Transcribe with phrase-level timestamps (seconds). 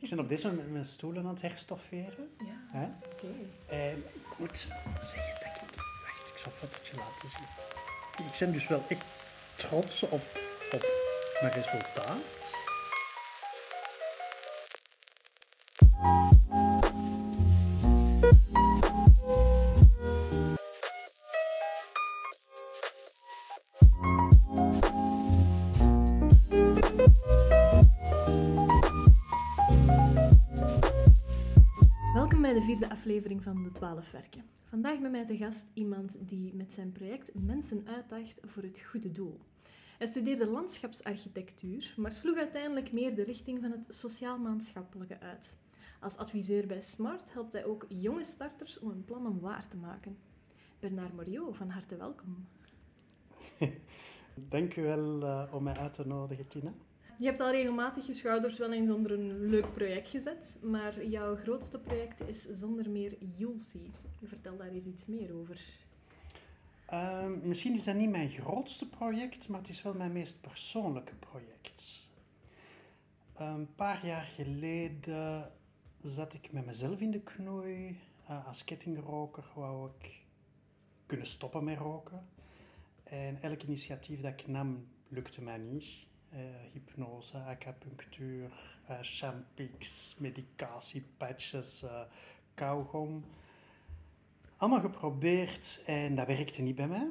[0.00, 2.30] Ik ben op deze moment mijn stoelen aan het herstofferen.
[2.38, 2.84] Ja, Hè?
[3.12, 3.26] oké.
[3.66, 4.58] En ik moet
[5.00, 5.74] zeggen dat ik...
[6.04, 8.26] Wacht, ik zal een fotootje laten zien.
[8.26, 9.04] Ik ben dus wel echt
[9.56, 10.22] trots op,
[10.72, 10.86] op
[11.40, 12.58] mijn resultaat.
[33.54, 34.44] Van De Twaalf Werken.
[34.64, 39.12] Vandaag bij mij te gast iemand die met zijn project mensen uitdaagt voor het goede
[39.12, 39.40] doel.
[39.98, 45.58] Hij studeerde landschapsarchitectuur, maar sloeg uiteindelijk meer de richting van het sociaal-maatschappelijke uit.
[46.00, 50.16] Als adviseur bij Smart helpt hij ook jonge starters om hun plannen waar te maken.
[50.78, 52.46] Bernard Moriot, van harte welkom.
[54.34, 56.72] Dank u wel eh, om mij uit te nodigen, Tina.
[57.20, 61.36] Je hebt al regelmatig je schouders wel eens onder een leuk project gezet, maar jouw
[61.36, 63.90] grootste project is zonder meer Julesy.
[64.22, 65.60] Vertel daar eens iets meer over.
[66.86, 71.14] Ehm, misschien is dat niet mijn grootste project, maar het is wel mijn meest persoonlijke
[71.14, 72.08] project.
[73.34, 75.52] Een paar jaar geleden
[76.02, 77.98] zat ik met mezelf in de knoei.
[78.26, 80.20] Eh, als kettingroker wou ik
[81.06, 82.28] kunnen stoppen met roken.
[83.04, 86.08] En elk initiatief dat ik nam, lukte mij niet.
[86.30, 86.38] Eh,
[86.72, 88.50] hypnose, acupunctuur,
[88.90, 92.02] uh, champix, medicatie, patches, uh,
[92.54, 93.24] kauwgom.
[94.56, 97.10] Allemaal geprobeerd en dat werkte niet bij mij.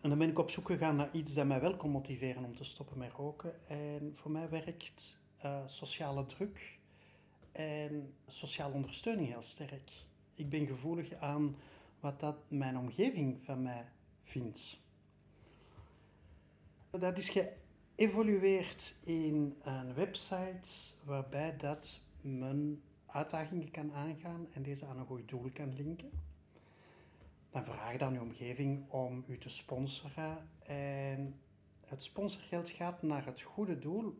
[0.00, 2.56] En dan ben ik op zoek gegaan naar iets dat mij wel kon motiveren om
[2.56, 3.68] te stoppen met roken.
[3.68, 5.18] En voor mij werkt
[5.66, 6.78] sociale druk
[7.52, 9.90] en sociale ondersteuning heel sterk.
[10.34, 11.56] Ik ben gevoelig aan
[12.00, 13.84] wat dat mijn omgeving van mij
[14.22, 14.80] vindt.
[16.90, 17.30] Dat is
[17.98, 20.68] geëvolueerd in een website
[21.04, 26.10] waarbij dat men uitdagingen kan aangaan en deze aan een goed doel kan linken.
[27.50, 30.48] Dan vraag je aan je omgeving om u te sponsoren.
[30.66, 31.34] En
[31.86, 34.18] het sponsorgeld gaat naar het goede doel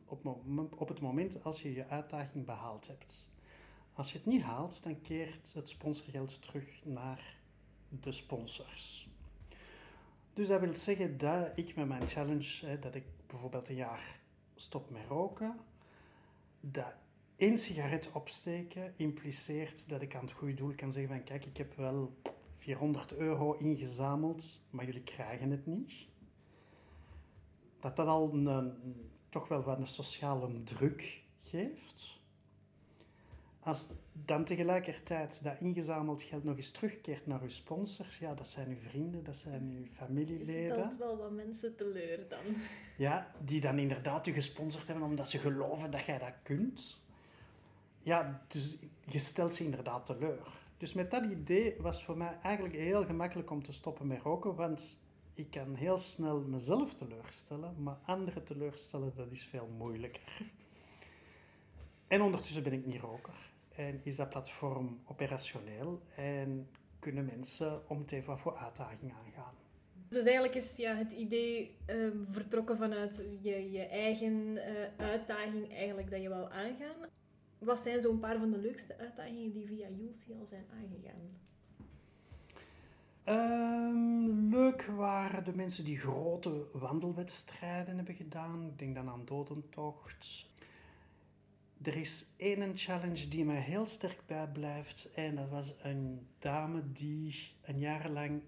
[0.77, 3.31] op, het moment als je je uitdaging behaald hebt.
[3.93, 7.37] Als je het niet haalt, dan keert het sponsorgeld terug naar
[7.89, 9.09] de sponsors.
[10.33, 14.21] Dus dat wil zeggen dat ik met mijn challenge, dat ik bijvoorbeeld een jaar
[14.55, 15.61] stop met roken,
[16.61, 16.93] dat
[17.37, 21.57] één sigaret opsteken impliceert dat ik aan het goede doel kan zeggen van kijk, ik
[21.57, 22.17] heb wel
[22.57, 26.07] 400 euro ingezameld, maar jullie krijgen het niet.
[27.81, 28.73] Dat dat al een,
[29.29, 32.18] toch wel wat een sociale druk geeft.
[33.61, 38.69] Als dan tegelijkertijd dat ingezameld geld nog eens terugkeert naar uw sponsors, ja, dat zijn
[38.69, 40.65] uw vrienden, dat zijn uw familieleden.
[40.65, 42.39] Je stelt wel wat mensen teleur dan.
[42.97, 47.01] Ja, die dan inderdaad u gesponsord hebben omdat ze geloven dat jij dat kunt.
[48.03, 50.67] Ja, dus je stelt ze inderdaad teleur.
[50.77, 54.55] Dus met dat idee was voor mij eigenlijk heel gemakkelijk om te stoppen met roken,
[54.55, 54.99] want
[55.35, 60.43] ik kan heel snel mezelf teleurstellen, maar anderen teleurstellen, dat is veel moeilijker.
[62.09, 67.99] En ondertussen ben ik niet roker en is dat platform operationeel en kunnen mensen om
[67.99, 69.55] het even wat voor uitdagingen aangaan.
[70.09, 74.63] Dus eigenlijk is ja, het idee uh, vertrokken vanuit je, je eigen uh,
[74.97, 76.97] uitdaging eigenlijk dat je wou aangaan.
[77.59, 81.47] Wat zijn zo'n paar van de leukste uitdagingen die via Julesy al zijn aangegaan?
[83.29, 88.67] Um, leuk waren de mensen die grote wandelwedstrijden hebben gedaan.
[88.67, 90.47] Ik denk dan aan Dodentocht.
[91.83, 95.11] Er is één challenge die mij heel sterk bijblijft.
[95.15, 98.43] En dat was een dame die een jaar lang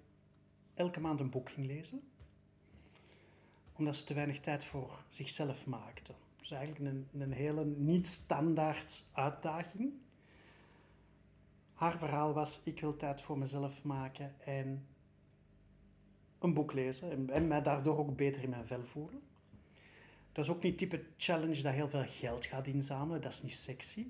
[0.74, 2.10] elke maand een boek ging lezen.
[3.76, 6.12] Omdat ze te weinig tijd voor zichzelf maakte.
[6.36, 9.92] Dus eigenlijk een, een hele niet-standaard uitdaging.
[11.74, 14.86] Haar verhaal was, ik wil tijd voor mezelf maken en
[16.38, 17.10] een boek lezen.
[17.10, 19.22] En, en mij daardoor ook beter in mijn vel voelen.
[20.40, 23.20] Dat is ook niet type challenge dat heel veel geld gaat inzamelen.
[23.20, 24.06] Dat is niet sexy.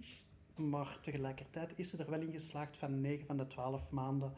[0.54, 4.32] Maar tegelijkertijd is ze er wel in geslaagd van 9 van de 12 maanden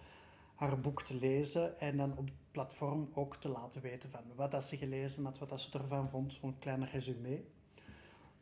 [0.55, 4.51] haar boek te lezen en dan op het platform ook te laten weten van wat
[4.51, 7.43] dat ze gelezen had, wat dat ze ervan vond, zo'n kleine resume.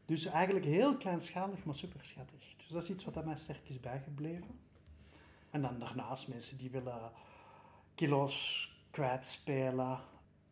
[0.05, 2.55] Dus eigenlijk heel kleinschalig, maar super schattig.
[2.57, 4.59] Dus dat is iets wat mij sterk is bijgebleven.
[5.51, 7.13] En dan daarnaast mensen die willen
[7.95, 10.01] kilo's kwijtspelen.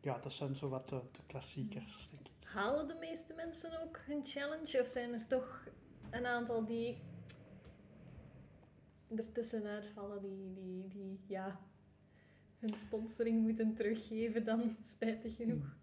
[0.01, 2.38] Ja, dat zijn zo wat de klassiekers, denk ik.
[2.59, 4.81] Halen de meeste mensen ook hun challenge?
[4.83, 5.67] Of zijn er toch
[6.11, 6.99] een aantal die
[9.17, 11.61] ertussenuit vallen, die, die, die ja,
[12.59, 15.77] hun sponsoring moeten teruggeven dan, spijtig genoeg?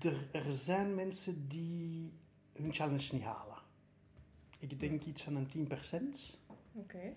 [0.00, 2.12] Er, er zijn mensen die
[2.52, 3.58] hun challenge niet halen.
[4.58, 5.68] Ik denk iets van een
[6.32, 6.36] 10%.
[6.72, 7.14] Oké.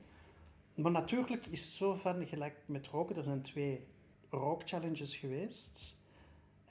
[0.75, 3.87] Maar natuurlijk is het zo van, gelijk met roken, er zijn twee
[4.29, 5.99] rookchallenges geweest.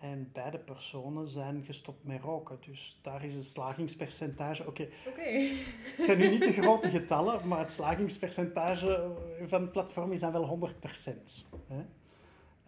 [0.01, 2.59] En beide personen zijn gestopt met roken.
[2.67, 4.67] Dus daar is een slagingspercentage.
[4.67, 5.23] Oké, Oké.
[5.97, 9.17] het zijn nu niet de grote getallen, maar het slagingspercentage
[9.47, 11.49] van het platform is dan wel 100%.
[11.67, 11.85] Hè?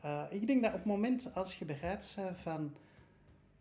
[0.01, 2.75] Eh, ik denk dat op het moment als je bereid bent van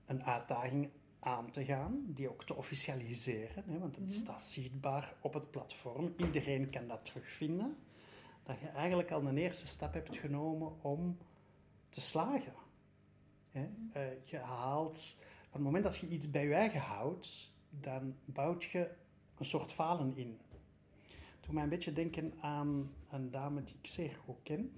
[0.06, 0.90] een uitdaging
[1.20, 4.14] aan te gaan, die ook te officialiseren, hè, want het Mhm.
[4.14, 7.78] staat zichtbaar op het platform, iedereen kan dat terugvinden,
[8.44, 11.18] dat je eigenlijk al een eerste stap hebt genomen om
[11.90, 12.54] te slagen.
[13.52, 13.70] Hè?
[13.94, 15.18] Eh, je haalt,
[15.48, 18.92] op het moment dat je iets bij je eigen houdt, dan bouwt je
[19.38, 20.40] een soort falen in.
[21.40, 24.78] Doe mij een beetje denken aan een dame die ik zeer goed ken,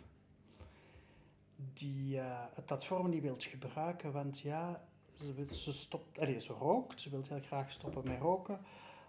[1.55, 4.87] die eh, het platform niet wilt gebruiken, want ja,
[5.17, 8.59] ze, wil, ze, stopt, ze rookt, ze wil heel graag stoppen met roken,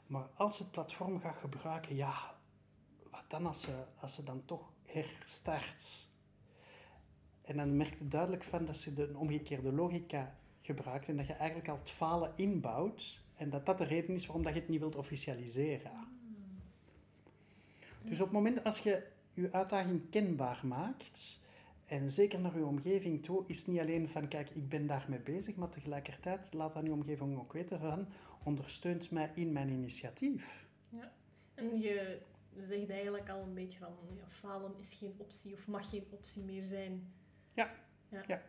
[0.06, 2.34] maar als ze het platform gaat gebruiken, ja,
[3.10, 6.08] wat dan als ze, als ze dan toch herstart?
[7.44, 11.26] En dan merk je duidelijk van dat ze de een omgekeerde logica gebruikt en dat
[11.26, 14.60] je eigenlijk al het falen inbouwt en dat dat de reden is waarom dat je
[14.60, 15.92] het niet wilt officialiseren.
[18.02, 21.40] Dus op het moment als je je uitdaging kenbaar maakt,
[21.86, 25.18] en zeker naar je omgeving toe, is het niet alleen van kijk, ik ben daarmee
[25.18, 28.06] bezig, maar tegelijkertijd laat aan je omgeving ook weten van
[28.42, 30.66] ondersteunt mij in mijn initiatief.
[31.54, 32.18] En je
[32.56, 36.42] zegt eigenlijk al een beetje van ja, falen is geen optie of mag geen optie
[36.42, 37.12] meer zijn.
[37.54, 37.70] Ja.
[38.08, 38.22] ja.
[38.26, 38.42] Ja.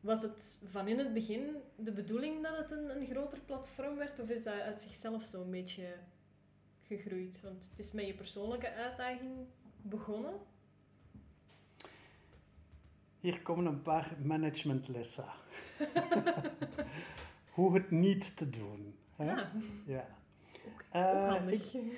[0.00, 4.18] Was het van in het begin de bedoeling dat het een, een groter platform werd
[4.18, 5.94] of is dat uit zichzelf zo'n beetje
[6.82, 7.40] gegroeid?
[7.40, 9.46] Want het is met je persoonlijke uitdaging
[9.82, 10.34] begonnen.
[13.20, 15.24] Hier komen een paar managementlessen.
[17.54, 18.94] Hoe het niet te doen.
[19.16, 19.24] Hè?
[19.24, 19.52] Ja,
[19.86, 20.06] Ja.
[20.66, 21.48] ook, ook Eh.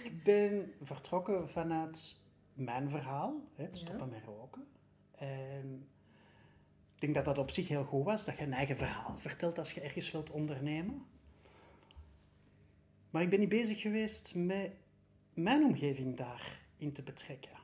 [0.05, 2.17] Ik ben vertrokken vanuit
[2.55, 4.67] mijn verhaal, hè, het stoppen met roken.
[5.19, 5.88] En
[6.94, 9.58] ik denk dat dat op zich heel goed was, dat je een eigen verhaal vertelt
[9.58, 11.06] als je ergens wilt ondernemen.
[13.11, 14.72] Maar ik ben niet bezig geweest met
[15.34, 17.62] mijn omgeving daarin te betrekken.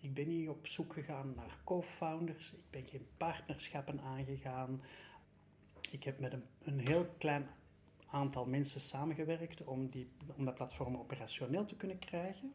[0.00, 4.82] Ik ben niet op zoek gegaan naar co-founders, ik ben geen partnerschappen aangegaan.
[5.90, 7.46] Ik heb met een, een heel klein
[8.10, 12.54] aantal mensen samengewerkt om, die, om dat platform operationeel te kunnen krijgen.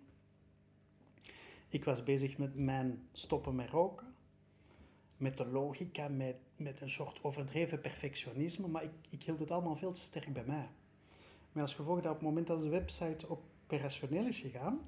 [1.68, 4.12] Ik was bezig met mijn stoppen met roken,
[5.18, 9.75] met de logica, met, met een soort overdreven perfectionisme, maar ik, ik hield het allemaal
[9.75, 10.69] veel te sterk bij mij.
[11.51, 14.81] Maar als gevolg dat op het moment dat de website operationeel is gegaan,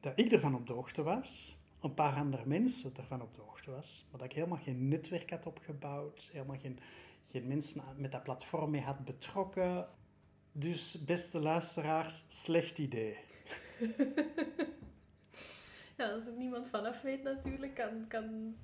[0.00, 3.70] dat ik ervan op de hoogte was, een paar andere mensen ervan op de hoogte
[3.70, 6.78] was, maar dat ik helemaal geen netwerk had opgebouwd, helemaal geen,
[7.24, 9.88] geen mensen met dat platform mee had betrokken.
[10.52, 13.16] Dus, beste luisteraars, slecht idee.
[15.98, 18.56] Ja, als er niemand vanaf weet natuurlijk, kan, kan,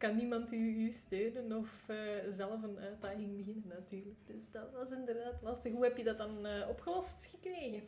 [0.00, 1.96] kan niemand u, u steunen of eh,
[2.30, 4.18] zelf een uitdaging beginnen natuurlijk.
[4.26, 5.72] Dus dat was inderdaad lastig.
[5.72, 7.82] Hoe heb je dat dan eh, opgelost gekregen?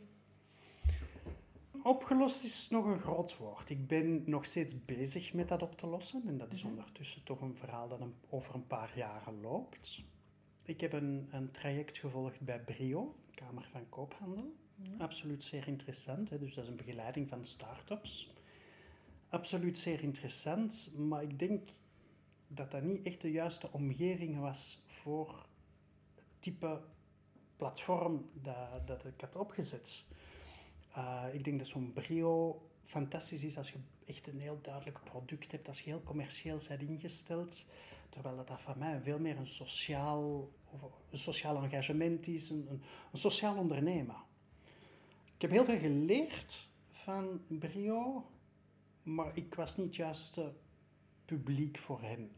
[1.83, 3.69] Opgelost is nog een groot woord.
[3.69, 6.23] Ik ben nog steeds bezig met dat op te lossen.
[6.27, 6.71] En dat is Mhm.
[6.71, 10.01] ondertussen toch een verhaal dat een- over een paar jaren loopt.
[10.65, 14.53] Ik heb een, een traject gevolgd bij Brio, Kamer van Koophandel.
[14.97, 16.29] Absoluut zeer interessant.
[16.29, 16.39] Hè?
[16.39, 18.33] Dus dat is een begeleiding van start-ups.
[19.29, 20.91] Absoluut zeer interessant.
[20.97, 21.69] Maar ik denk
[22.55, 25.45] dat dat niet echt de juiste omgeving was voor
[26.15, 26.81] het type
[27.55, 30.03] platform dat, dat ik had opgezet.
[30.97, 35.51] Uh, ik denk dat zo'n brio fantastisch is als je echt een heel duidelijk product
[35.51, 37.65] hebt, als je heel commercieel bent ingesteld.
[38.09, 40.49] Terwijl dat, dat van mij veel meer een sociaal,
[41.09, 42.67] een sociaal engagement is, een,
[43.11, 44.15] een, sociaal ondernemen.
[45.35, 48.29] Ik heb heel veel geleerd van brio,
[49.03, 50.39] maar ik was niet juist
[51.25, 52.31] publiek voor hen.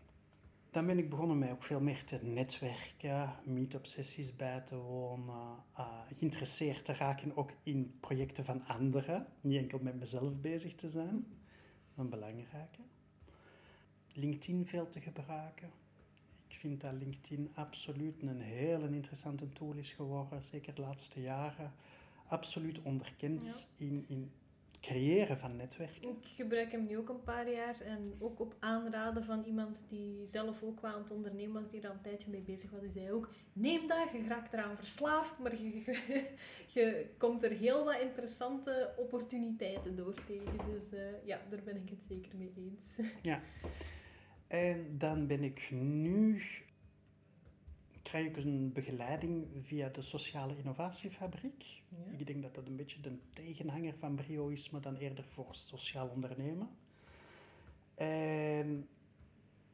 [0.76, 5.88] Dan ben ik begonnen mij ook veel meer te netwerken, meet-up-sessies bij te wonen, uh,
[6.14, 11.26] geïnteresseerd te raken ook in projecten van anderen, niet enkel met mezelf bezig te zijn,
[11.96, 12.80] een belangrijke.
[14.14, 15.72] LinkedIn veel te gebruiken.
[16.48, 21.74] Ik vind dat LinkedIn absoluut een hele interessante tool is geworden, zeker de laatste jaren.
[22.28, 23.86] Absoluut onderkend ja.
[23.86, 24.32] in, in
[24.86, 26.10] creëren van netwerken.
[26.10, 30.26] Ik gebruik hem nu ook een paar jaar en ook op aanraden van iemand die
[30.26, 32.82] zelf ook wel aan het ondernemen was, die er al een tijdje mee bezig was.
[32.82, 36.26] Die zei ook, neem dat, je raakt eraan verslaafd, maar je, je,
[36.80, 40.58] je komt er heel wat interessante opportuniteiten door tegen.
[40.74, 43.00] Dus uh, ja, daar ben ik het zeker mee eens.
[43.22, 43.42] Ja.
[44.48, 46.42] En dan ben ik nu...
[48.16, 51.82] Krijg ik een begeleiding via de Sociale Innovatiefabriek.
[51.90, 52.18] Ja.
[52.18, 55.48] Ik denk dat dat een beetje de tegenhanger van Brio is, maar dan eerder voor
[55.52, 56.70] sociaal ondernemen.
[57.96, 58.88] En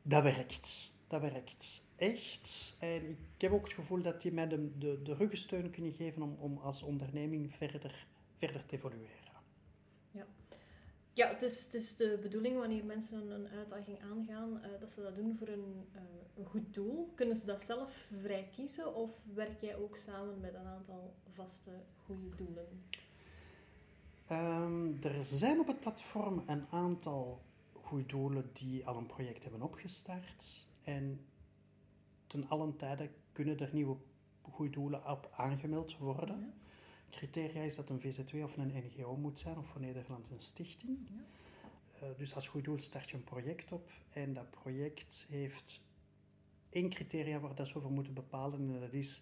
[0.01, 0.93] dat werkt.
[1.07, 2.75] Dat werkt echt.
[2.79, 6.21] En ik heb ook het gevoel dat die mij de, de, de ruggensteun kunnen geven
[6.21, 8.07] om, om als onderneming verder,
[8.37, 9.20] verder te evolueren.
[11.13, 15.01] Ja, het is, het is de bedoeling wanneer mensen een, uitdaging aangaan, eh, dat ze
[15.01, 16.01] dat doen voor een, eh,
[16.37, 17.11] een goed doel.
[17.15, 21.71] Kunnen ze dat zelf vrij kiezen of werk jij ook samen met een aantal vaste
[22.05, 22.83] goede doelen?
[24.27, 27.41] Ehm, er zijn op het platform een aantal
[27.73, 30.67] goede doelen die al een project hebben opgestart.
[30.83, 31.25] En
[32.27, 33.97] ten allen tijde kunnen er nieuwe
[34.41, 36.39] goede doelen op aangemeld worden.
[36.39, 36.60] Ja.
[37.11, 40.97] Criteria is dat een VZW of een NGO moet zijn, of voor Nederland een stichting.
[41.09, 41.23] Ja.
[41.99, 45.81] Eh, dus als goed doel start je een project op en dat project heeft
[46.69, 49.21] één criteria waar dat ze over moeten bepalen en dat is,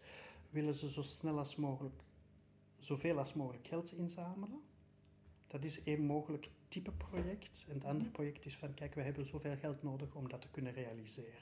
[0.50, 2.02] willen ze zo snel als mogelijk,
[2.80, 4.62] zoveel als mogelijk geld inzamelen.
[5.48, 7.66] Dat is één mogelijk type project.
[7.68, 8.14] En het andere Mhm.
[8.14, 11.34] project is van, kijk, we hebben zoveel geld nodig om dat te kunnen realiseren.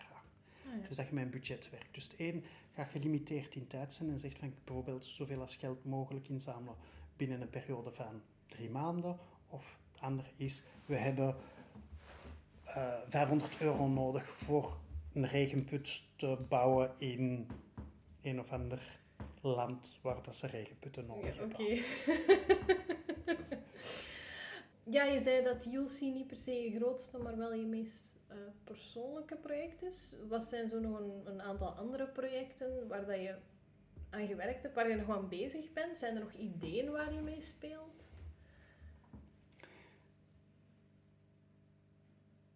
[0.68, 0.88] Ah, ja.
[0.88, 1.94] Dus dat je met een budget werkt.
[1.94, 2.44] Dus een
[2.74, 6.76] gaat gelimiteerd in tijd zijn en zegt van bijvoorbeeld zoveel als geld mogelijk inzamelen
[7.16, 9.18] binnen een periode van drie maanden.
[9.50, 11.36] Of het andere is, we hebben
[12.64, 14.78] eh 500 euro nodig voor
[15.14, 17.48] een regenput te bouwen in
[18.22, 19.00] een of ander
[19.42, 21.60] land waar dat ze regenputten nodig Ja, hebben.
[21.60, 21.82] Oké.
[24.98, 28.12] ja, je zei dat UC niet per se je grootste, maar wel je meest
[28.64, 30.16] persoonlijke project is.
[30.28, 33.36] Wat zijn zo nog een, een aantal andere projecten waar dat je
[34.10, 35.98] aan gewerkt hebt, waar je nog aan bezig bent?
[35.98, 38.04] Zijn er nog ideeën waar je mee speelt?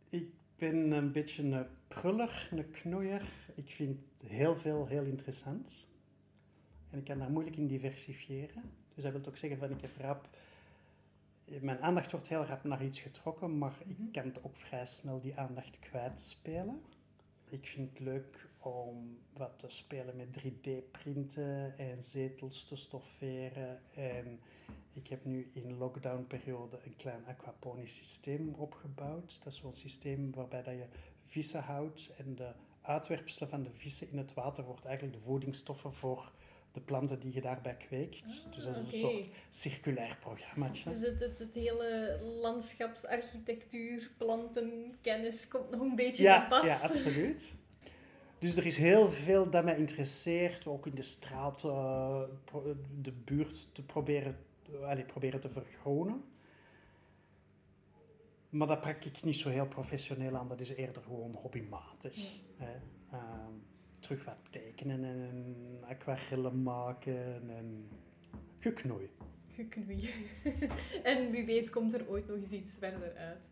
[0.09, 3.29] Ik ben een beetje een pruller, een knoeier.
[3.55, 5.87] Ik vind heel veel heel interessant.
[6.89, 8.63] En ik kan daar moeilijk in diversifiëren.
[8.93, 10.29] Dus dat wil ook zeggen van ik heb rap...
[11.59, 14.11] Mijn aandacht wordt heel rap naar iets getrokken, maar ik Mhm.
[14.11, 16.81] kan het ook vrij snel die aandacht kwijtspelen.
[17.49, 23.81] Ik vind het leuk om wat te spelen met 3D-printen en zetels te stofferen.
[23.95, 24.39] En
[24.93, 29.43] ik heb nu in lockdownperiode een klein aquaponisch systeem opgebouwd.
[29.43, 30.85] Dat is zo'n systeem waarbij dat je
[31.23, 35.93] vissen houdt en de uitwerpselen van de vissen in het water wordt eigenlijk de voedingsstoffen
[35.93, 36.31] voor
[36.71, 38.45] de planten die je daarbij kweekt.
[38.47, 40.89] Ah, dus dat is een soort circulair programmaatje.
[40.89, 46.65] Dus het, het, het hele landschapsarchitectuur, planten, kennis komt nog een beetje Ja, aan pas.
[46.65, 47.53] ja, absoluut.
[48.39, 52.21] Dus er is heel veel dat mij interesseert, ook in de straat, eh,
[53.01, 54.37] de buurt te proberen,
[54.83, 56.23] allee, proberen te vergroenen.
[58.49, 62.15] Maar dat pak ik niet zo heel professioneel aan, dat is eerder gewoon hobbymatig.
[62.15, 62.65] Ja.
[62.65, 62.73] Hè.
[63.11, 63.53] Ehm,
[64.11, 67.89] terug wat tekenen en aquarellen maken en
[68.59, 69.09] geknoei.
[69.51, 70.09] Geknoei.
[71.03, 73.49] en wie weet komt er ooit nog eens iets verder uit.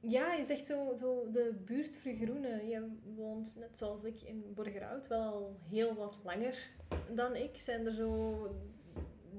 [0.00, 2.68] Ja, je zegt zo, zo de buurt vergroenen.
[2.68, 6.70] Je woont, net zoals ik, in Borgerhout wel al heel wat langer
[7.14, 7.60] dan ik.
[7.60, 8.42] Zijn er zo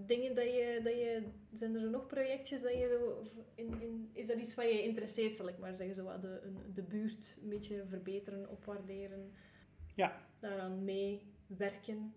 [0.05, 0.79] dingen dat je...
[0.83, 1.23] Dat je
[1.53, 3.17] zijn er zo nog projectjes dat je.
[3.55, 5.95] In, in, is dat iets wat je interesseert, zal ik maar zeggen?
[5.95, 6.41] Zo de,
[6.73, 9.31] de buurt een beetje verbeteren, opwaarderen?
[9.99, 10.21] Ja.
[10.39, 12.13] Daaraan meewerken?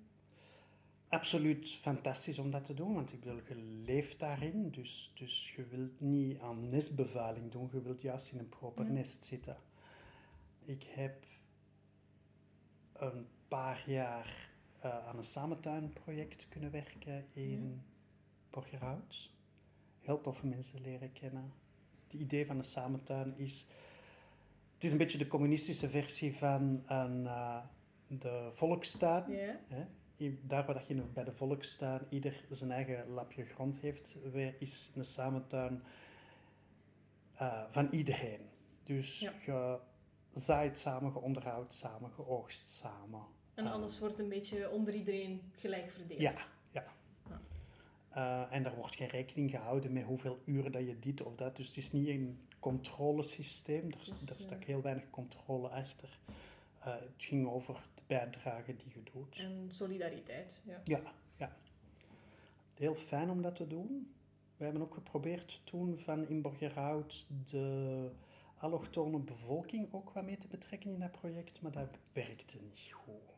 [1.09, 3.55] Absoluut fantastisch om dat te doen, want ik bedoel, je
[3.87, 8.49] leeft daarin, dus, dus je wilt niet aan nestbevuiling doen, je wilt juist in een
[8.49, 9.57] proper nest zitten.
[10.65, 11.25] Ik heb
[12.93, 17.83] een paar jaar eh, aan een samentuinproject kunnen werken in
[18.51, 19.31] Borgerhout.
[20.01, 21.53] Heel toffe mensen leren kennen.
[22.05, 23.67] Het idee van een samentuin is...
[24.83, 27.59] Het is een beetje de communistische versie van een, eh,
[28.07, 29.31] de volkstuin.
[29.31, 29.61] Ja.
[29.69, 29.85] Hè?
[30.43, 34.17] Daar waar dat je bij de volkstuin ieder zijn eigen lapje grond heeft,
[34.59, 35.83] is een samentuin
[37.35, 38.41] eh, van iedereen.
[38.85, 39.33] Dus Ja.
[39.47, 39.79] je
[40.33, 43.23] zaait samen, je onderhoudt samen, je oogst samen.
[43.55, 43.73] En Ah.
[43.73, 46.21] alles wordt een beetje onder iedereen gelijk verdeeld.
[46.21, 46.35] Ja.
[48.15, 51.57] Eh, en daar wordt geen rekening gehouden met hoeveel uren dat je dit of dat.
[51.57, 53.85] Dus het is niet een controlesysteem.
[53.91, 56.19] Er, Dus, daar eh, stak heel weinig controle achter.
[56.79, 59.39] Eh, het ging over de bijdrage die je doet.
[59.39, 60.61] En solidariteit.
[60.65, 60.81] Ja.
[60.85, 61.01] Ja,
[61.37, 61.57] ja.
[62.75, 64.15] Heel fijn om dat te doen.
[64.57, 68.11] We hebben ook geprobeerd toen van in Borgerhout de
[68.57, 73.32] allochtone bevolking ook wat mee te betrekken in dat project, maar dat werkte niet goed.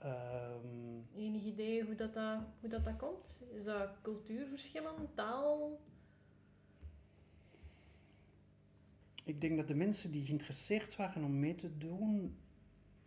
[0.00, 3.40] Ehm, Enig idee hoe dat, dat, hoe dat, dat komt?
[3.52, 5.80] Is dat cultuurverschillen, taal?
[9.24, 12.36] ik denk dat de mensen die geïnteresseerd waren om mee te doen,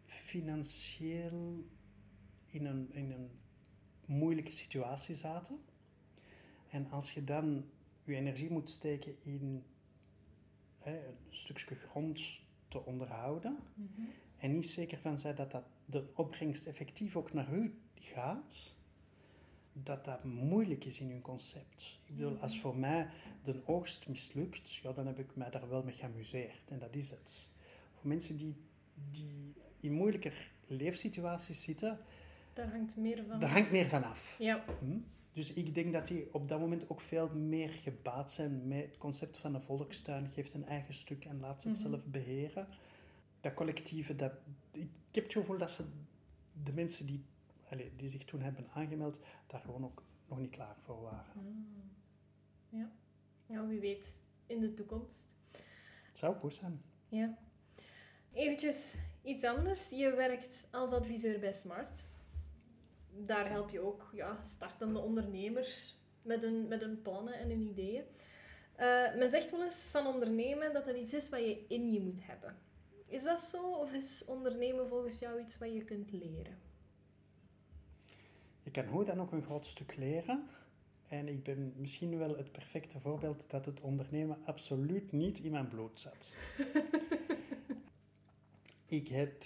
[0.05, 1.65] financieel
[2.45, 3.29] in een, in een
[4.05, 5.59] moeilijke situatie zaten.
[6.69, 7.65] En als je dan
[8.03, 9.63] je energie moet steken in
[10.79, 14.01] hè, een stukje grond te onderhouden, Mhm.
[14.38, 18.75] en niet zeker van zijn dat, dat de opbrengst effectief ook naar u gaat,
[19.73, 21.99] dat dat moeilijk is in uw concept.
[22.05, 23.07] Ik bedoel, als voor mij
[23.43, 26.71] de oogst mislukt, ja, dan heb ik mij daar wel mee geamuseerd.
[26.71, 27.49] En dat is het.
[27.93, 28.55] Voor mensen die,
[29.11, 31.99] die in moeilijker leefsituaties zitten,
[32.53, 33.39] Daar hangt meer van.
[33.39, 34.35] daar hangt meer van af.
[34.39, 34.63] Ja.
[34.79, 34.97] Hm?
[35.33, 38.97] Dus ik denk dat die op dat moment ook veel meer gebaat zijn met het
[38.97, 40.29] concept van een volkstuin.
[40.31, 41.89] Geeft een eigen stuk en laat ze het Mhm.
[41.89, 42.67] zelf beheren.
[43.43, 44.31] Dat collectieve, dat,
[44.71, 45.83] ik heb het gevoel dat ze
[46.63, 47.25] de mensen die,
[47.69, 51.33] allez, die zich toen hebben aangemeld, daar gewoon ook nog niet klaar voor waren.
[51.35, 51.43] Ah.
[52.69, 52.91] Ja.
[53.45, 55.35] ja, wie weet in de toekomst.
[56.07, 56.81] Het zou goed zijn.
[57.09, 57.38] Ja.
[58.31, 59.89] Eventjes iets anders.
[59.89, 62.07] Je werkt als adviseur bij Smart.
[63.25, 68.03] Daar help je ook ja, startende ondernemers met hun, met hun plannen en hun ideeën.
[68.75, 72.00] Eh, men zegt wel eens van ondernemen dat dat iets is wat je in je
[72.00, 72.57] moet hebben.
[73.10, 76.57] Is dat zo of is ondernemen volgens jou iets wat je kunt leren?
[78.63, 80.48] Je kan hoe dan ook een groot stuk leren.
[81.10, 85.67] En ik ben misschien wel het perfecte voorbeeld dat het ondernemen absoluut niet in mijn
[85.67, 86.36] bloed zat.
[88.86, 89.43] ik heb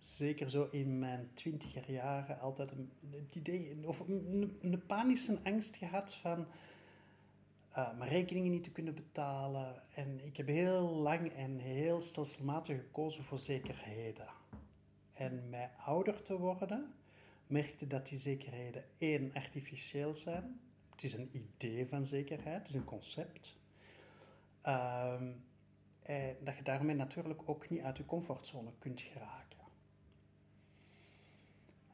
[0.00, 5.76] zeker zo in mijn twintiger jaren altijd een, het idee, of een, een panische angst
[5.76, 6.46] gehad van
[7.78, 9.82] eh, mijn rekeningen niet te kunnen betalen.
[9.94, 14.26] En ik heb heel lang en heel stelselmatig gekozen voor zekerheden.
[15.12, 16.94] En met ouder te worden,
[17.46, 20.60] merkte dat die zekerheden één, artificieel zijn.
[20.90, 23.58] Het is een idee van zekerheid, het is een concept.
[24.62, 25.32] Ehm,
[26.02, 29.58] en dat je daarmee natuurlijk ook niet uit je comfortzone kunt geraken.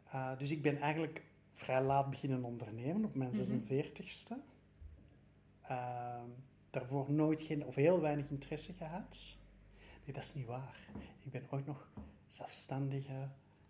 [0.06, 3.42] Uh, dus ik ben eigenlijk vrij laat beginnen ondernemen, op mijn Mhm.
[3.42, 4.34] 46ste.
[5.70, 6.22] Uh,
[6.70, 9.36] daarvoor nooit geen, of heel weinig interesse gehad.
[10.04, 10.78] Nee, dat is niet waar.
[11.24, 11.88] Ik ben ooit nog
[12.26, 13.28] zelfstandige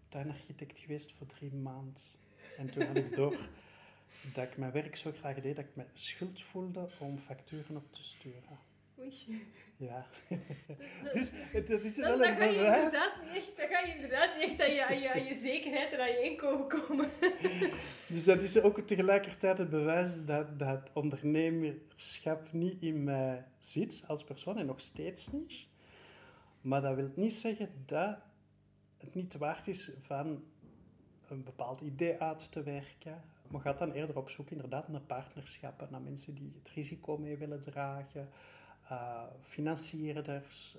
[0.09, 2.03] tuinarchitect geweest voor drie maanden.
[2.57, 3.37] En toen had ik door
[4.35, 7.93] dat ik mijn werk zo graag deed dat ik me schuld voelde om facturen op
[7.93, 8.59] te sturen.
[8.99, 9.47] Oei.
[9.77, 10.07] Ja.
[11.15, 12.85] dus dat is Dan, wel dan, een ga je bewijs.
[12.85, 15.35] inderdaad niet echt, dan ga je inderdaad niet echt aan je, aan je, aan je
[15.35, 17.11] zekerheid en aan je inkomen komen.
[18.15, 24.25] Dus dat is ook tegelijkertijd het bewijs dat, dat ondernemerschap niet in mij zit als
[24.25, 25.67] persoon en nog steeds niet.
[26.61, 28.19] Maar dat wil niet zeggen dat
[28.99, 30.45] het niet waard is van
[31.29, 33.23] een bepaald idee uit te werken.
[33.49, 37.37] Maar gaat dan eerder op zoek inderdaad naar partnerschappen, naar mensen die het risico mee
[37.37, 38.29] willen dragen,
[38.91, 40.77] uh, financierders.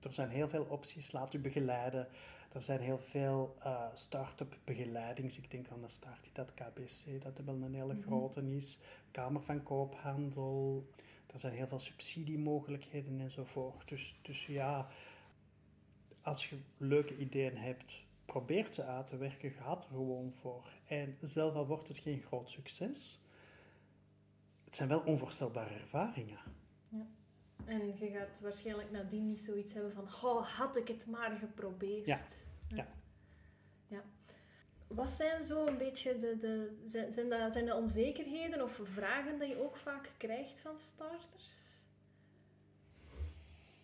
[0.00, 2.08] Er zijn heel veel opties, laat u begeleiden.
[2.54, 5.38] Er zijn heel veel uh, start-up begeleidings.
[5.38, 8.78] Ik denk aan de start dat KBC, dat wel een hele grote is.
[9.10, 10.88] Kamer van Koophandel.
[11.32, 13.88] Er zijn heel veel subsidiemogelijkheden enzovoort.
[13.88, 14.88] Dus, dus ja,
[16.22, 20.68] als je leuke ideeën hebt, probeer ze uit te werken, gaat er gewoon voor.
[20.86, 23.20] En zelf al wordt het geen groot succes,
[24.64, 26.38] het zijn wel onvoorstelbare ervaringen.
[26.88, 27.06] Ja.
[27.64, 32.06] En je gaat waarschijnlijk nadien niet zoiets hebben van, oh, had ik het maar geprobeerd.
[32.06, 32.20] Ja.
[32.74, 32.86] Ja.
[33.88, 34.04] ja.
[34.86, 39.48] Wat zijn zo een beetje de, de zijn, dat, zijn dat onzekerheden of vragen dat
[39.48, 41.74] je ook vaak krijgt van starters?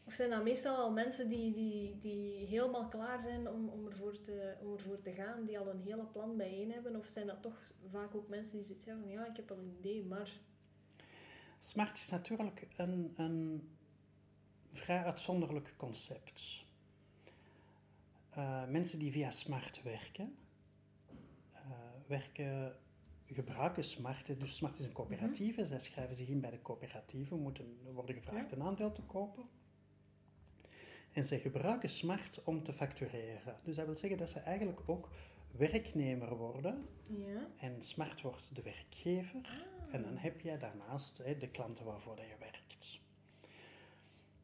[0.05, 4.21] Of zijn dat meestal al mensen die, die, die helemaal klaar zijn om, om, ervoor
[4.21, 6.97] te, om ervoor te gaan, die al een hele plan bijeen hebben?
[6.97, 9.59] Of zijn dat toch vaak ook mensen die zoiets hebben van, ja, ik heb al
[9.59, 10.31] een idee, maar...
[11.59, 13.69] Smart is natuurlijk een, een
[14.73, 16.65] vrij uitzonderlijk concept.
[18.41, 20.35] Uh, mensen die via Smart werken,
[21.53, 21.61] uh,
[22.07, 22.77] werken,
[23.27, 24.41] gebruiken Smart.
[24.41, 25.67] Dus Smart is een coöperatieve, mm -hmm.
[25.67, 28.57] zij schrijven zich in bij de coöperatieve, moeten worden gevraagd ja.
[28.57, 29.49] een aandeel te kopen.
[31.13, 33.57] En zij gebruiken Smart om te factureren.
[33.63, 35.09] Dus dat wil zeggen dat ze eigenlijk ook
[35.51, 36.89] werknemer worden.
[37.03, 37.47] Ja.
[37.57, 39.41] En Smart wordt de werkgever.
[39.43, 39.95] Ah.
[39.95, 43.01] En dan heb je daarnaast hè, de klanten waarvoor je werkt.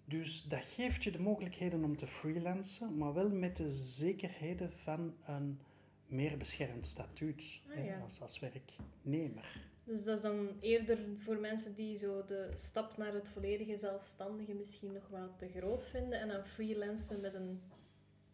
[0.08, 5.14] Dus dat geeft je de mogelijkheden om te freelancen, maar wel met de zekerheden van
[5.24, 5.60] een
[6.06, 8.00] meer beschermd statuut ah, ja.
[8.00, 9.64] als, als werknemer.
[9.84, 14.54] Dus dat is dan eerder voor mensen die zo de stap naar het volledige zelfstandige
[14.54, 17.60] misschien nog wel te groot vinden en dan freelancen met een,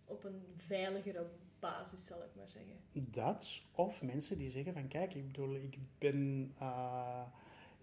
[0.04, 1.26] op een veiligere
[1.58, 2.76] basis, zal ik maar zeggen.
[3.10, 7.26] Dat, of mensen die zeggen van kijk, ik bedoel, ik ben, uh,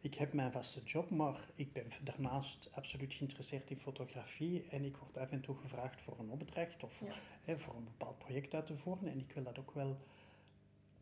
[0.01, 4.97] ik heb mijn vaste job, maar ik ben daarnaast absoluut geïnteresseerd in fotografie en ik
[4.97, 7.13] word af en toe gevraagd voor een opdracht of Ja.
[7.43, 9.97] hè, voor een bepaald project uit te voeren en ik wil dat ook wel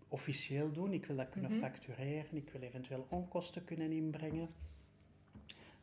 [0.07, 0.93] officieel doen.
[0.93, 1.60] Ik wil dat kunnen Mhm.
[1.60, 4.49] factureren, ik wil eventueel onkosten kunnen inbrengen.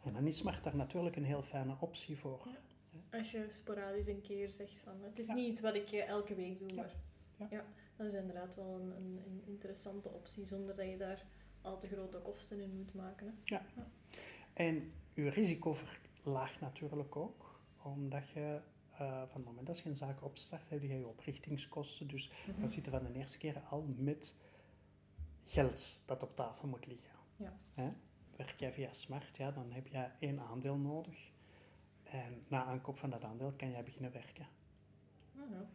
[0.02, 2.46] En dan is Smart daar natuurlijk een heel fijne optie voor.
[3.10, 5.34] Als je sporadisch een keer zegt van het is Ja.
[5.34, 6.74] niet iets wat ik eh, elke week doe, Ja.
[6.74, 6.94] maar
[7.38, 7.46] Ja.
[7.50, 7.64] ja.
[7.96, 8.92] dat is inderdaad wel een,
[9.26, 11.24] een interessante optie zonder dat je daar
[11.64, 13.38] al te grote kosten in moet maken.
[13.44, 13.58] Hè.
[14.52, 18.98] En je risico verlaagt natuurlijk ook, omdat je eh,
[19.28, 22.06] van het moment dat je een zaak opstart, heb je je oprichtingskosten.
[22.08, 22.60] Dus Mhm.
[22.60, 24.34] dan zitten van de eerste keer al met
[25.46, 27.14] geld dat op tafel moet liggen.
[27.36, 27.58] Ja.
[27.74, 27.88] Hè?
[28.36, 31.30] Werk jij via Smart, ja, dan heb je één aandeel nodig.
[32.02, 34.46] En na aankoop van dat aandeel kan jij beginnen werken.
[35.34, 35.68] Ja.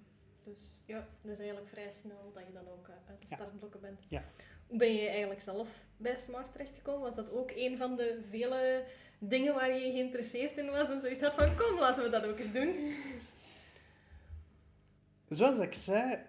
[0.44, 3.36] Dus ja, dat is eigenlijk vrij snel dat je dan ook eh, uit de Ja.
[3.36, 4.06] startblokken bent.
[4.08, 4.24] Ja.
[4.70, 7.02] Hoe ben je eigenlijk zelf bij Smart terechtgekomen?
[7.02, 8.86] Was dat ook een van de vele
[9.20, 12.40] dingen waar je geïnteresseerd in was en zoiets had van kom, laten we dat ook
[12.40, 12.96] eens doen?
[15.30, 16.20] Zoals ik zei,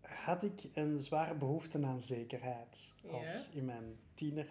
[0.00, 2.92] had ik een zware behoefte aan zekerheid.
[3.02, 3.10] Ja.
[3.10, 4.46] Als in mijn tiener,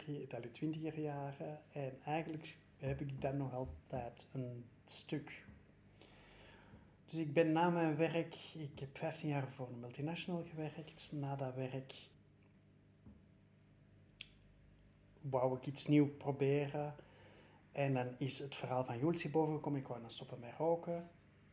[0.51, 1.61] twintiger jaren.
[1.71, 5.45] En eigenlijk heb ik dat nog altijd een stuk.
[7.09, 11.11] Dus ik ben na mijn werk, ik heb 15 jaar voor een multinational gewerkt.
[11.11, 11.93] Na dat werk
[15.29, 16.95] wou ik iets nieuws proberen.
[17.71, 19.79] En dan is het verhaal van Julcie bovengekomen.
[19.79, 21.09] Ik wou dan stoppen met roken.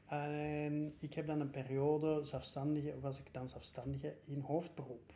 [0.06, 5.12] En ik heb dan een periode zelfstandige, was ik dan zelfstandige in hoofdberoep.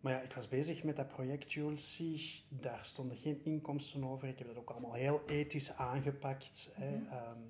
[0.00, 2.42] Maar ja, ik was bezig met dat project Julcie.
[2.48, 4.28] Daar stonden geen inkomsten over.
[4.28, 6.70] Ik heb dat ook allemaal heel ethisch aangepakt.
[6.72, 6.96] hè.
[6.96, 7.06] Mhm.
[7.06, 7.40] Ehm,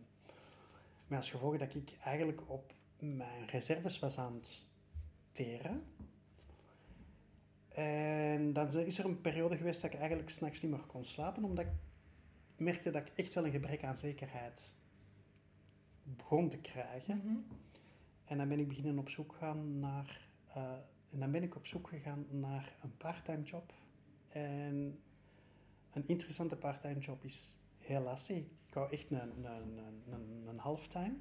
[1.07, 4.69] maar als gevolg dat ik eigenlijk op mijn reserves was aan het
[5.33, 5.83] teren.
[7.69, 8.06] En
[8.57, 11.65] dan is er een periode geweest dat ik eigenlijk s'nachts niet meer kon slapen, omdat
[11.65, 11.71] ik
[12.57, 14.75] merkte dat ik echt wel een gebrek aan zekerheid
[16.03, 17.17] begon te krijgen.
[17.17, 17.37] Mhm.
[18.25, 20.29] En dan ben ik beginnen op zoek gaan naar...
[20.55, 20.73] eh,
[21.11, 23.73] en dan ben ik op zoek gegaan naar een parttime job.
[24.29, 25.01] En
[25.93, 28.37] een interessante parttime job is heel lastig.
[28.67, 31.15] Ik wou echt een, een, een, een, een halftime.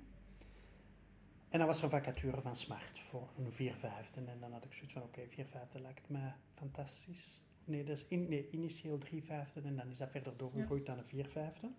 [1.56, 4.22] En dan was er een vacature van Smart voor een vier vijfde.
[4.26, 7.42] En dan had ik zoiets van, oké, vier vijfde lijkt me fantastisch.
[7.66, 10.98] Nee, dat is in, nee, initieel drie vijfde en dan is dat verder doorgegroeid naar
[10.98, 11.70] een vier vijfde.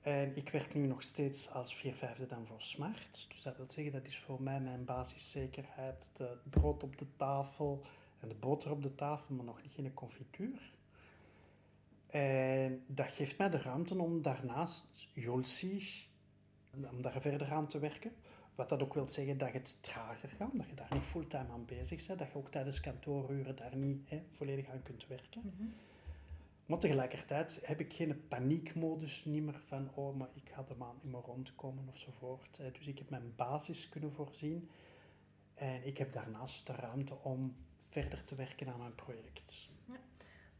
[0.00, 3.26] En ik werk nu nog steeds als vier vijfde dan voor Smart.
[3.28, 6.10] Dus dat wil zeggen, dat is voor mij mijn basiszekerheid.
[6.12, 7.82] De het brood op de tafel
[8.20, 10.72] en de boter op de tafel, maar nog niet geen confituur.
[12.06, 16.10] En dat geeft mij de ruimte om daarnaast Julcie,
[16.90, 18.12] om daar verder aan te werken.
[18.54, 21.64] Wat dat ook wil zeggen dat het trager gaat, dat je daar niet fulltime aan
[21.64, 25.40] bezig bent, dat je ook tijdens kantooruren daar niet hè, volledig aan kunt werken.
[25.44, 25.68] Mhm.
[26.66, 31.02] Maar tegelijkertijd heb ik geen paniekmodus niet meer van, oh, maar ik ga de maand
[31.02, 32.60] niet meer rondkomen ofzovoort.
[32.72, 34.68] Dus ik heb mijn basis kunnen voorzien
[35.54, 37.56] en ik heb daarnaast de ruimte om
[37.88, 39.70] verder te werken aan mijn project.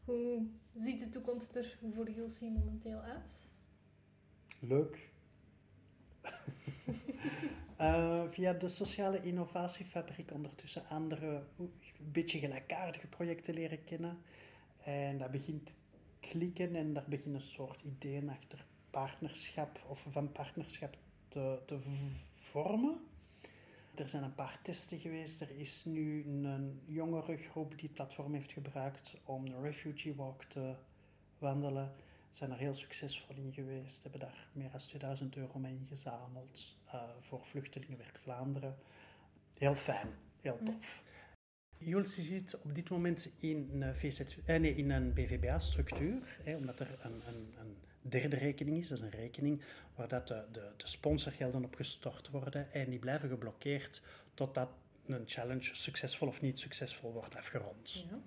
[0.05, 3.31] Hoe ziet de toekomst er voor Julcie momenteel uit?
[4.59, 5.12] Leuk.
[7.77, 14.17] Eh, via de Sociale Innovatiefabriek ondertussen andere, een beetje gelijkaardige projecten leren kennen.
[14.83, 15.73] En dat begint
[16.19, 21.79] klikken en daar beginnen een soort ideeën achter partnerschap of van partnerschap te, te
[22.33, 22.99] vormen.
[23.95, 25.41] Er zijn een paar testen geweest.
[25.41, 30.43] Er is nu een jongere groep die het platform heeft gebruikt om de Refugee Walk
[30.43, 30.73] te
[31.37, 31.93] wandelen
[32.33, 34.03] zijn er heel succesvol in geweest.
[34.03, 38.75] Hebben daar meer dan 2000 euro mee ingezameld eh, voor Vluchtelingenwerk Vlaanderen.
[39.57, 40.07] Heel fijn,
[40.41, 40.65] heel Ja.
[40.65, 41.01] tof.
[41.77, 46.99] Jules zit op dit moment in een, VZ, eh, nee, in een BVBA-structuur, omdat er
[47.01, 48.87] een, een, een derde rekening is.
[48.87, 49.61] Dat is een rekening
[49.95, 54.01] waar dat de, de, de sponsorgelden op gestort worden en die blijven geblokkeerd
[54.33, 54.69] totdat
[55.05, 58.05] een challenge succesvol of niet succesvol wordt afgerond.
[58.09, 58.19] Ja.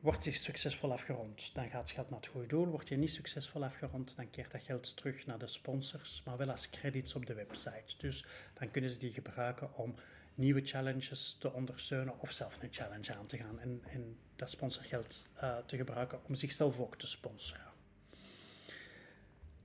[0.00, 2.66] Wordt die succesvol afgerond, dan gaat het geld naar het goede doel.
[2.66, 6.50] Wordt je niet succesvol afgerond, dan keert dat geld terug naar de sponsors, maar wel
[6.50, 7.94] als credits op de website.
[7.98, 8.24] Dus
[8.58, 9.94] dan kunnen ze die gebruiken om
[10.34, 13.58] nieuwe challenges te ondersteunen of zelf een challenge aan te gaan.
[13.58, 17.70] En, en dat sponsorgeld eh, te gebruiken om zichzelf ook te sponsoren.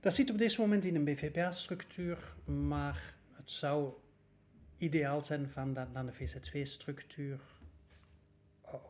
[0.00, 3.92] Dat zit op deze moment in een BVBA-structuur, maar het zou
[4.76, 7.40] ideaal zijn van dat naar een VZW-structuur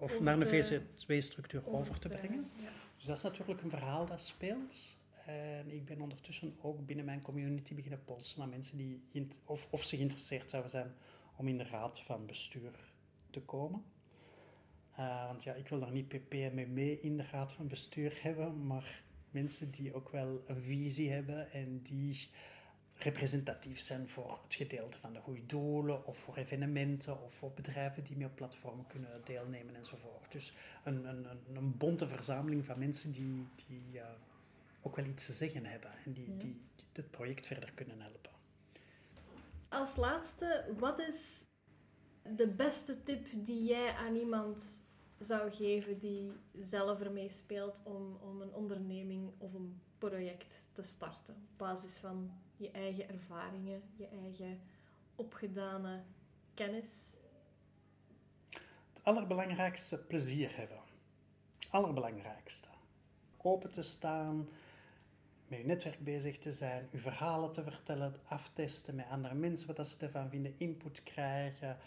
[0.00, 2.50] of naar een te- VZW-structuur over te brengen.
[2.56, 2.68] Ja.
[2.96, 4.98] Dus dat is natuurlijk een verhaal dat speelt.
[5.26, 9.02] En ik ben ondertussen ook binnen mijn community beginnen polsen naar mensen die
[9.44, 10.94] of, of ze geïnteresseerd zouden zijn
[11.36, 12.72] om in de raad van bestuur
[13.30, 13.84] te komen.
[14.98, 18.18] Uh, want ja, ik wil daar niet PP mee mee in de raad van bestuur
[18.22, 22.30] hebben, maar mensen die ook wel een visie hebben en die
[22.98, 28.04] representatief zijn voor het gedeelte van de goede doelen of voor evenementen of voor bedrijven
[28.04, 30.32] die meer op platformen kunnen deelnemen enzovoort.
[30.32, 30.52] Dus
[30.84, 34.06] een, een, een, een bonte verzameling van mensen die, die uh,
[34.82, 36.38] ook wel iets te zeggen hebben en die, ja.
[36.38, 38.30] die, die het project verder kunnen helpen.
[39.68, 41.44] Als laatste, wat is
[42.22, 44.84] de beste tip die jij aan iemand
[45.18, 51.34] zou geven die zelf ermee speelt om, om een onderneming of een project te starten?
[51.34, 54.60] Op basis van je eigen ervaringen, je eigen
[55.14, 56.02] opgedane
[56.54, 56.90] kennis?
[58.92, 60.80] Het allerbelangrijkste plezier hebben.
[61.70, 62.68] Allerbelangrijkste.
[63.36, 64.48] Open te staan,
[65.48, 69.88] met je netwerk bezig te zijn, je verhalen te vertellen, aftesten met andere mensen, wat
[69.88, 71.78] ze ervan vinden, input krijgen.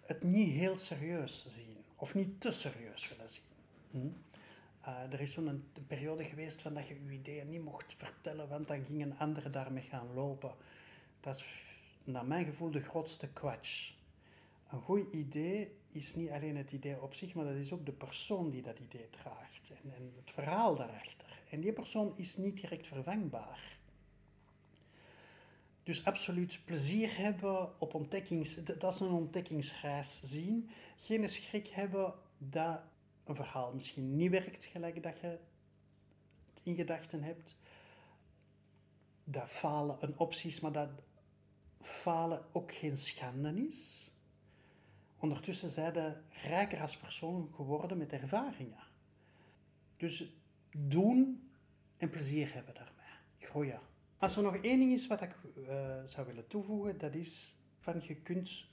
[0.00, 3.44] Het niet heel serieus zien, of niet te serieus willen zien.
[3.90, 4.33] Hm?
[4.88, 8.68] Uh, er is zo'n periode geweest van dat je je ideeën niet mocht vertellen, want
[8.68, 10.54] dan gingen anderen daarmee gaan lopen.
[11.20, 11.44] Dat is
[12.04, 13.92] naar mijn gevoel de grootste kwatsch.
[14.70, 17.92] Een goed idee is niet alleen het idee op zich, maar dat is ook de
[17.92, 21.42] persoon die dat idee draagt en, en het verhaal daarachter.
[21.50, 23.78] En die persoon is niet direct vervangbaar.
[25.82, 28.64] Dus absoluut plezier hebben op ontdekkings...
[28.64, 30.70] Dat is een ontdekkingsreis zien.
[30.96, 32.80] Geen schrik hebben dat
[33.24, 37.56] een verhaal misschien niet werkt gelijk dat je het in gedachten hebt.
[39.24, 40.90] Dat falen een optie is, maar dat
[41.80, 44.12] falen ook geen schande is.
[45.18, 48.86] Ondertussen zijn ze rijker als persoon geworden met ervaringen.
[49.96, 50.34] Dus
[50.76, 51.50] doen
[51.96, 52.92] en plezier hebben daarmee.
[53.38, 53.80] Groeien.
[54.18, 58.02] Als er nog één ding is wat ik uh, zou willen toevoegen, dat is van
[58.06, 58.66] je kunt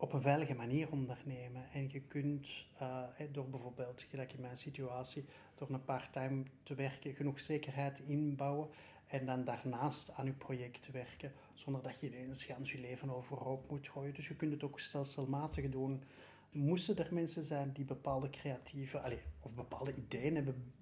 [0.00, 1.70] op een veilige manier ondernemen.
[1.72, 2.48] En je kunt
[2.82, 8.68] uh, door bijvoorbeeld, gelijk in mijn situatie, door een part-time te werken, genoeg zekerheid inbouwen
[9.06, 13.70] en dan daarnaast aan je project werken, zonder dat je ineens gans je leven overhoop
[13.70, 14.14] moet gooien.
[14.14, 16.02] Dus je kunt het ook stelselmatig doen.
[16.50, 20.72] Moesten er mensen zijn die bepaalde creatieve, allez, of bepaalde ideeën hebben,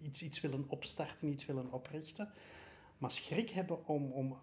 [0.00, 2.30] iets, iets willen opstarten, iets willen oprichten,
[2.98, 4.38] maar schrik hebben om, om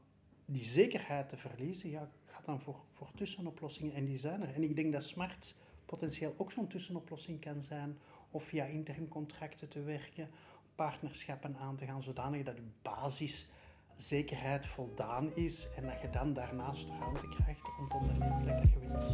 [0.45, 2.09] die zekerheid te verliezen, ja,
[2.57, 4.53] voor, voor tussenoplossingen en die zijn er.
[4.53, 7.97] En ik denk dat smart potentieel ook zo'n tussenoplossing kan zijn,
[8.31, 10.29] of via interimcontracten te werken,
[10.75, 16.89] partnerschappen aan te gaan, zodanig dat je basiszekerheid voldaan is en dat je dan daarnaast
[16.99, 19.11] ruimte krijgt om te ondernemen lekker gewint.